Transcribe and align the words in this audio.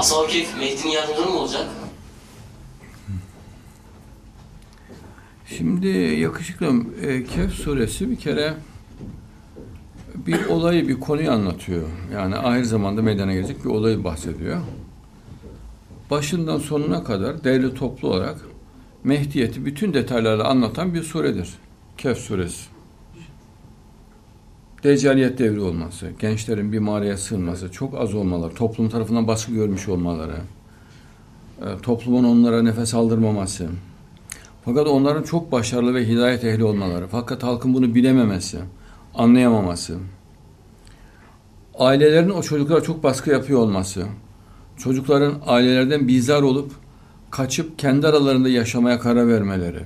Ashab-ı 0.00 0.58
Mehdi'nin 0.58 0.92
yardımcıları 0.92 1.30
mı 1.30 1.38
olacak? 1.38 1.66
Şimdi 5.46 5.88
yakışıklım 6.20 6.94
e, 7.02 7.24
Kehf 7.24 7.52
suresi 7.52 8.10
bir 8.10 8.16
kere 8.16 8.54
bir 10.14 10.46
olayı, 10.46 10.88
bir 10.88 11.00
konuyu 11.00 11.30
anlatıyor. 11.30 11.88
Yani 12.14 12.36
ahir 12.36 12.64
zamanda 12.64 13.02
meydana 13.02 13.32
gelecek 13.32 13.64
bir 13.64 13.70
olayı 13.70 14.04
bahsediyor. 14.04 14.60
Başından 16.10 16.58
sonuna 16.58 17.04
kadar 17.04 17.44
değerli 17.44 17.74
toplu 17.74 18.08
olarak 18.08 18.36
Mehdiyeti 19.04 19.64
bütün 19.64 19.94
detaylarla 19.94 20.48
anlatan 20.48 20.94
bir 20.94 21.02
suredir. 21.02 21.54
Kehf 21.98 22.18
suresi. 22.18 22.64
Deccaliyet 24.84 25.38
devri 25.38 25.60
olması, 25.60 26.10
gençlerin 26.18 26.72
bir 26.72 26.78
mağaraya 26.78 27.16
sığınması, 27.16 27.72
çok 27.72 27.94
az 27.94 28.14
olmaları, 28.14 28.54
toplum 28.54 28.88
tarafından 28.88 29.28
baskı 29.28 29.52
görmüş 29.52 29.88
olmaları, 29.88 30.36
e, 31.60 31.66
toplumun 31.82 32.24
onlara 32.24 32.62
nefes 32.62 32.94
aldırmaması, 32.94 33.68
fakat 34.64 34.86
onların 34.86 35.22
çok 35.22 35.52
başarılı 35.52 35.94
ve 35.94 36.08
hidayet 36.08 36.44
ehli 36.44 36.64
olmaları, 36.64 37.06
fakat 37.10 37.42
halkın 37.42 37.74
bunu 37.74 37.94
bilememesi, 37.94 38.58
anlayamaması, 39.14 39.98
ailelerin 41.78 42.30
o 42.30 42.42
çocuklara 42.42 42.82
çok 42.82 43.02
baskı 43.02 43.30
yapıyor 43.30 43.60
olması, 43.60 44.06
çocukların 44.76 45.34
ailelerden 45.46 46.08
bizar 46.08 46.42
olup 46.42 46.72
kaçıp 47.30 47.78
kendi 47.78 48.06
aralarında 48.06 48.48
yaşamaya 48.48 49.00
karar 49.00 49.28
vermeleri, 49.28 49.82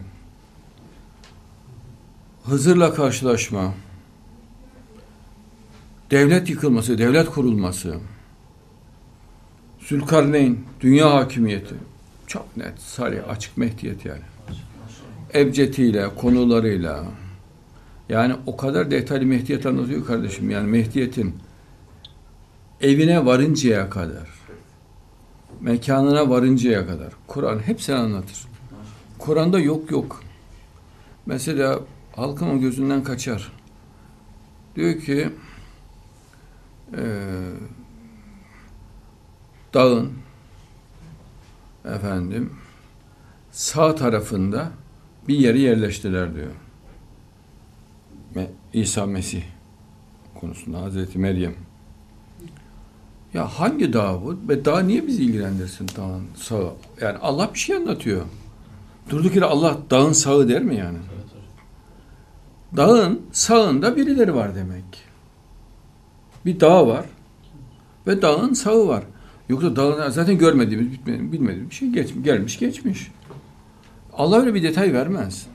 Hızır'la 2.45 2.95
karşılaşma, 2.95 3.75
devlet 6.15 6.51
yıkılması, 6.51 6.99
devlet 6.99 7.31
kurulması, 7.31 7.97
Zülkarneyn, 9.81 10.59
dünya 10.81 11.15
hakimiyeti, 11.15 11.75
çok 12.27 12.57
net, 12.57 12.79
sarı, 12.79 13.27
açık 13.29 13.57
mehdiyet 13.57 14.05
yani. 14.05 14.23
Ebcediyle, 15.35 16.09
konularıyla, 16.17 17.05
yani 18.09 18.35
o 18.47 18.57
kadar 18.57 18.91
detaylı 18.91 19.27
mehdiyet 19.27 19.67
anlatıyor 19.67 20.07
kardeşim. 20.07 20.51
Yani 20.51 20.71
mehdiyetin 20.71 21.35
evine 22.81 23.27
varıncaya 23.27 23.91
kadar, 23.91 24.29
mekanına 25.61 26.31
varıncaya 26.31 26.87
kadar 26.87 27.13
Kur'an 27.27 27.59
hepsini 27.59 27.97
anlatır. 27.97 28.39
Kur'an'da 29.19 29.61
yok 29.61 29.91
yok. 29.91 30.23
Mesela 31.27 31.81
halkın 32.17 32.59
o 32.59 32.61
gözünden 32.61 33.05
kaçar. 33.05 33.53
Diyor 34.77 35.01
ki 35.01 35.31
e, 36.93 37.05
dağın 39.75 40.13
efendim 41.85 42.53
sağ 43.51 43.95
tarafında 43.95 44.71
bir 45.29 45.39
yeri 45.39 45.61
yerleştiler 45.61 46.35
diyor. 46.35 46.51
İsa 48.73 49.07
Mesih 49.07 49.43
konusunda 50.35 50.81
Hazreti 50.83 51.19
Meryem. 51.19 51.55
Ya 53.35 53.49
hangi 53.49 53.93
dağ 53.93 54.23
bu? 54.23 54.39
Ve 54.49 54.65
dağ 54.65 54.81
niye 54.81 55.07
bizi 55.07 55.25
ilgilendirsin 55.25 55.89
dağın 55.97 56.25
sağı? 56.37 56.73
Yani 57.01 57.19
Allah 57.19 57.51
bir 57.55 57.59
şey 57.59 57.77
anlatıyor. 57.77 58.23
Durduk 59.11 59.35
yere 59.35 59.45
Allah 59.45 59.79
dağın 59.91 60.13
sağı 60.13 60.49
der 60.49 60.63
mi 60.63 60.77
yani? 60.77 60.99
Dağın 62.77 63.23
sağında 63.33 63.97
birileri 63.97 64.35
var 64.35 64.55
demek. 64.55 64.85
Bir 66.47 66.61
dağ 66.61 66.87
var 66.87 67.05
ve 68.07 68.23
dağın 68.23 68.53
sağı 68.53 68.89
var. 68.89 69.05
Yoksa 69.49 69.77
dağın 69.77 70.11
zaten 70.11 70.39
görmediğimiz, 70.39 71.07
bilmediğimiz 71.07 71.71
bir 71.71 71.75
şey 71.75 71.89
geç, 71.89 72.11
gelmiş 72.23 72.59
geçmiş. 72.59 73.11
Allah 74.13 74.41
öyle 74.41 74.55
bir 74.55 74.63
detay 74.63 74.93
vermez. 74.93 75.47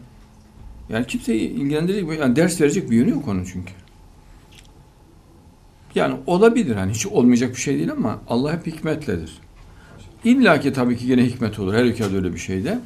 Yani 0.90 1.08
kimseyi 1.08 1.50
ilgilendirecek, 1.50 2.20
yani 2.20 2.36
ders 2.36 2.62
verecek 2.62 2.92
bir 2.92 2.96
yönü 2.96 3.10
yok 3.10 3.28
onun 3.28 3.44
çünkü. 3.44 3.74
Yani 5.96 6.16
olabilir 6.28 6.76
hani 6.76 6.92
hiç 6.92 7.06
olmayacak 7.06 7.56
bir 7.56 7.62
şey 7.62 7.78
değil 7.78 7.92
ama 7.92 8.22
Allah 8.28 8.54
hep 8.54 8.68
hikmetledir. 8.68 9.40
İlla 10.24 10.60
ki 10.60 10.74
tabii 10.74 10.98
ki 10.98 11.06
yine 11.06 11.26
hikmet 11.26 11.60
olur. 11.60 11.74
Her 11.74 11.86
ülkede 11.86 12.16
öyle 12.16 12.34
bir 12.34 12.40
şeyde. 12.40 12.80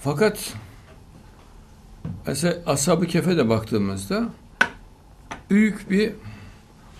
Fakat 0.00 0.54
Ashab-ı 2.66 3.06
Kef'e 3.06 3.36
de 3.36 3.48
baktığımızda 3.48 4.28
büyük 5.50 5.90
bir 5.90 6.12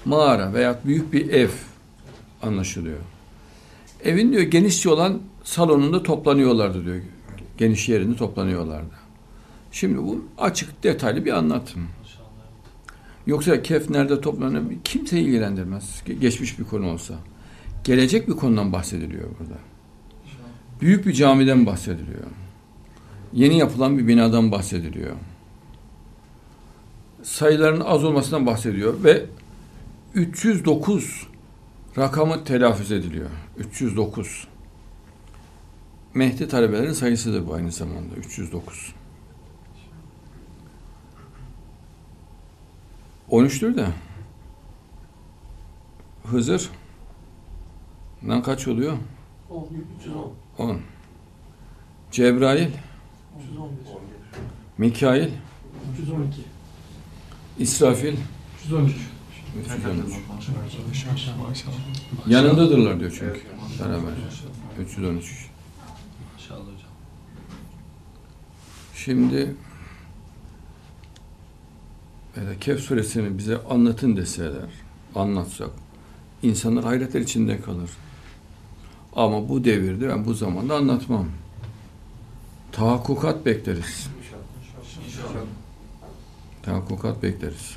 mağara 0.06 0.52
veya 0.52 0.80
büyük 0.84 1.12
bir 1.12 1.30
ev 1.30 1.48
anlaşılıyor. 2.42 2.98
Evin 4.04 4.32
diyor 4.32 4.42
genişçe 4.42 4.90
olan 4.90 5.20
salonunda 5.44 6.02
toplanıyorlardı 6.02 6.84
diyor. 6.84 7.00
Geniş 7.58 7.88
yerinde 7.88 8.16
toplanıyorlardı. 8.16 8.94
Şimdi 9.72 9.98
bu 9.98 10.24
açık 10.38 10.82
detaylı 10.82 11.24
bir 11.24 11.32
anlatım. 11.32 11.88
Yoksa 13.26 13.62
kef 13.62 13.90
nerede 13.90 14.20
toplanıyor 14.20 14.64
kimseyi 14.84 15.24
ilgilendirmez. 15.24 16.02
Geçmiş 16.20 16.58
bir 16.58 16.64
konu 16.64 16.90
olsa. 16.90 17.14
Gelecek 17.84 18.28
bir 18.28 18.32
konudan 18.32 18.72
bahsediliyor 18.72 19.28
burada. 19.40 19.58
Büyük 20.80 21.06
bir 21.06 21.12
camiden 21.12 21.66
bahsediliyor. 21.66 22.24
Yeni 23.32 23.58
yapılan 23.58 23.98
bir 23.98 24.08
binadan 24.08 24.52
bahsediliyor. 24.52 25.16
Sayıların 27.22 27.80
az 27.80 28.04
olmasından 28.04 28.46
bahsediyor 28.46 29.04
ve 29.04 29.26
309 30.16 31.26
rakamı 31.98 32.44
telaffuz 32.44 32.92
ediliyor. 32.92 33.30
309. 33.58 34.48
Mehdi 36.14 36.48
talebelerin 36.48 36.92
sayısıdır 36.92 37.46
bu 37.46 37.54
aynı 37.54 37.72
zamanda. 37.72 38.14
309. 38.16 38.94
13'tür 43.30 43.76
de 43.76 43.86
Hızır 46.24 46.70
lan 48.28 48.42
kaç 48.42 48.68
oluyor? 48.68 48.96
10, 49.50 49.68
310. 50.00 50.34
10. 50.58 50.80
Cebrail, 52.10 52.70
311. 53.40 53.70
Mikail, 54.78 55.30
312. 55.92 56.40
İsrafil 57.58 58.16
313. 58.64 59.15
313. 59.60 60.14
Yanındadırlar 62.26 63.00
diyor 63.00 63.10
çünkü. 63.10 63.42
Beraber. 63.80 64.12
313. 64.80 65.48
İnşallah 66.38 66.60
hocam. 66.60 66.90
Şimdi 68.94 69.54
böyle 72.36 72.58
Kehf 72.58 72.80
suresini 72.80 73.38
bize 73.38 73.58
anlatın 73.70 74.16
deseler, 74.16 74.70
anlatsak, 75.14 75.70
insanlar 76.42 76.84
hayretler 76.84 77.20
içinde 77.20 77.60
kalır. 77.60 77.90
Ama 79.16 79.48
bu 79.48 79.64
devirde 79.64 80.08
ben 80.08 80.24
bu 80.24 80.34
zamanda 80.34 80.76
anlatmam. 80.76 81.28
Tahakkukat 82.72 83.46
bekleriz. 83.46 84.08
Tahakkukat 86.62 87.22
bekleriz. 87.22 87.76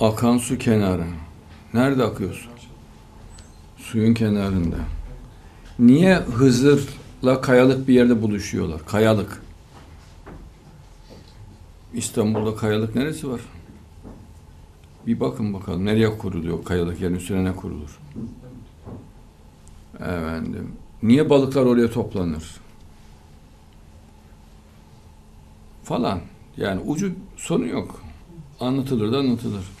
Akan 0.00 0.38
su 0.38 0.58
kenarı. 0.58 1.04
Nerede 1.74 2.04
akıyorsun? 2.04 2.50
Suyun 3.76 4.14
kenarında. 4.14 4.76
Niye 5.78 6.16
Hızır'la 6.16 7.40
kayalık 7.40 7.88
bir 7.88 7.94
yerde 7.94 8.22
buluşuyorlar? 8.22 8.86
Kayalık. 8.86 9.42
İstanbul'da 11.94 12.56
kayalık 12.56 12.94
neresi 12.94 13.30
var? 13.30 13.40
Bir 15.06 15.20
bakın 15.20 15.54
bakalım 15.54 15.84
nereye 15.84 16.18
kuruluyor 16.18 16.64
kayalık 16.64 17.00
yerin 17.00 17.14
üstüne 17.14 17.44
ne 17.44 17.56
kurulur? 17.56 17.98
Efendim. 19.94 20.72
Niye 21.02 21.30
balıklar 21.30 21.66
oraya 21.66 21.90
toplanır? 21.90 22.56
Falan. 25.84 26.20
Yani 26.56 26.80
ucu 26.80 27.12
sonu 27.36 27.66
yok. 27.66 28.00
Anlatılır 28.60 29.12
da 29.12 29.18
anlatılır. 29.18 29.77